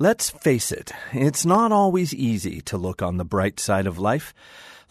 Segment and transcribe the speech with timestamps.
[0.00, 4.32] Let's face it, it's not always easy to look on the bright side of life.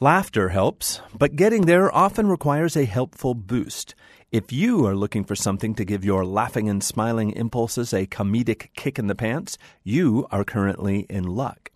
[0.01, 3.95] Laughter helps, but getting there often requires a helpful boost.
[4.33, 8.73] If you are looking for something to give your laughing and smiling impulses a comedic
[8.75, 11.71] kick in the pants, you are currently in luck.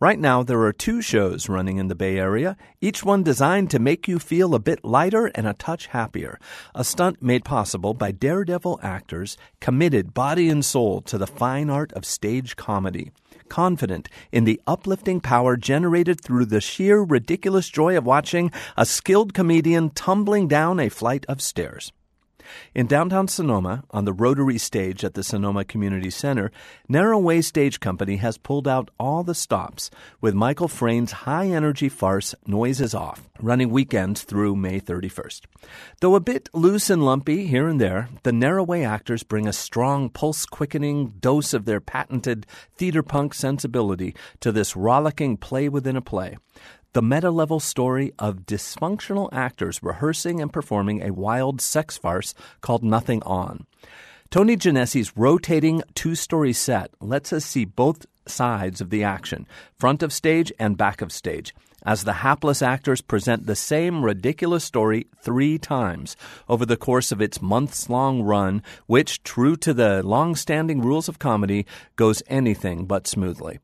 [0.00, 3.78] Right now, there are two shows running in the Bay Area, each one designed to
[3.78, 6.40] make you feel a bit lighter and a touch happier.
[6.74, 11.92] A stunt made possible by daredevil actors committed body and soul to the fine art
[11.92, 13.12] of stage comedy.
[13.48, 19.34] Confident in the uplifting power generated through the sheer ridiculous joy of watching a skilled
[19.34, 21.92] comedian tumbling down a flight of stairs.
[22.74, 26.50] In downtown Sonoma, on the Rotary stage at the Sonoma Community Center,
[26.88, 32.34] Narrowway Stage Company has pulled out all the stops with Michael Frayn's high energy farce
[32.46, 35.42] Noises Off, running weekends through May 31st.
[36.00, 40.10] Though a bit loose and lumpy here and there, the Narrowway actors bring a strong,
[40.10, 42.46] pulse quickening dose of their patented
[42.76, 46.36] theater punk sensibility to this rollicking play within a play
[46.92, 52.84] the meta level story of dysfunctional actors rehearsing and performing a wild sex farce called
[52.84, 53.66] Nothing On.
[54.30, 59.46] Tony Genesi's rotating two story set lets us see both sides of the action,
[59.78, 64.62] front of stage and back of stage, as the hapless actors present the same ridiculous
[64.62, 66.14] story three times
[66.46, 71.08] over the course of its months long run, which, true to the long standing rules
[71.08, 73.58] of comedy, goes anything but smoothly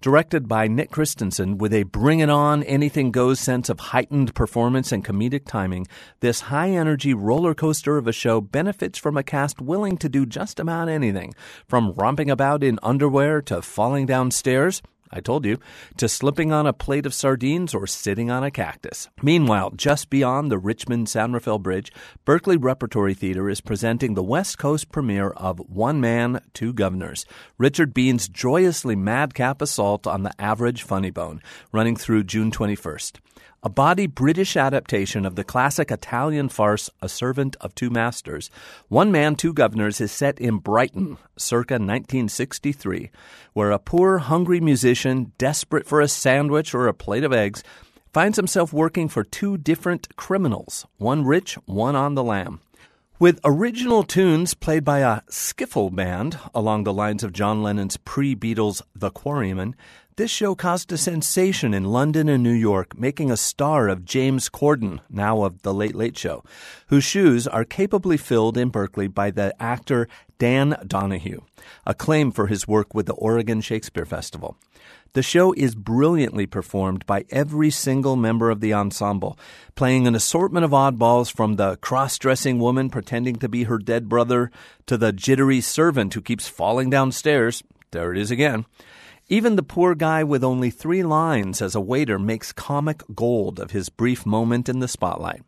[0.00, 4.92] directed by Nick Christensen with a bring it on, anything goes sense of heightened performance
[4.92, 5.86] and comedic timing,
[6.20, 10.24] this high energy roller coaster of a show benefits from a cast willing to do
[10.26, 11.34] just about anything,
[11.66, 15.58] from romping about in underwear to falling downstairs I told you,
[15.96, 19.08] to slipping on a plate of sardines or sitting on a cactus.
[19.22, 21.92] Meanwhile, just beyond the Richmond San Rafael Bridge,
[22.24, 27.24] Berkeley Repertory Theater is presenting the West Coast premiere of One Man, Two Guvnors,
[27.56, 31.40] Richard Bean's joyously madcap assault on the average funny bone,
[31.72, 33.18] running through June 21st
[33.68, 38.50] a bawdy British adaptation of the classic Italian farce A Servant of Two Masters.
[38.88, 43.10] One Man, Two Guvnors is set in Brighton, circa 1963,
[43.52, 47.62] where a poor, hungry musician, desperate for a sandwich or a plate of eggs,
[48.10, 52.60] finds himself working for two different criminals, one rich, one on the lam.
[53.18, 58.34] With original tunes played by a skiffle band along the lines of John Lennon's pre
[58.34, 59.76] Beatles The Quarrymen,
[60.18, 64.48] this show caused a sensation in London and New York, making a star of James
[64.48, 66.42] Corden, now of The Late Late Show,
[66.88, 70.08] whose shoes are capably filled in Berkeley by the actor
[70.40, 71.42] Dan Donohue,
[71.86, 74.56] acclaimed for his work with the Oregon Shakespeare Festival.
[75.12, 79.38] The show is brilliantly performed by every single member of the ensemble,
[79.76, 84.08] playing an assortment of oddballs from the cross dressing woman pretending to be her dead
[84.08, 84.50] brother
[84.86, 87.62] to the jittery servant who keeps falling downstairs.
[87.92, 88.66] There it is again
[89.28, 93.72] even the poor guy with only three lines as a waiter makes comic gold of
[93.72, 95.42] his brief moment in the spotlight.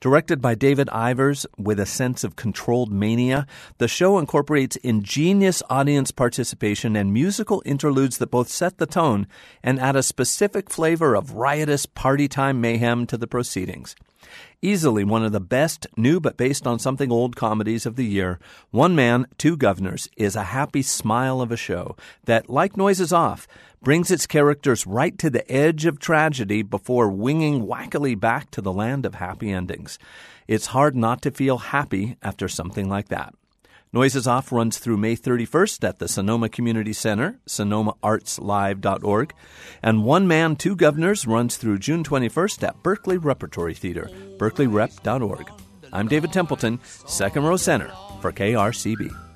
[0.00, 3.46] Directed by David Ivers with a sense of controlled mania,
[3.78, 9.26] the show incorporates ingenious audience participation and musical interludes that both set the tone
[9.62, 13.96] and add a specific flavor of riotous party time mayhem to the proceedings.
[14.60, 18.38] Easily one of the best new but based on something old comedies of the year,
[18.70, 23.48] One Man, Two Guvnors is a happy smile of a show that, like Noises Off,
[23.82, 28.72] brings its characters right to the edge of tragedy before winging wackily back to the
[28.72, 29.98] land of happy endings.
[30.46, 33.34] It's hard not to feel happy after something like that.
[33.94, 39.34] Noises Off runs through May 31st at the Sonoma Community Center, sonomaartslive.org,
[39.82, 44.08] and One Man, Two Guvnors runs through June 21st at Berkeley Repertory Theater,
[44.38, 45.50] berkeleyrep.org.
[45.92, 47.92] I'm David Templeton, second row center
[48.22, 49.31] for KRCB.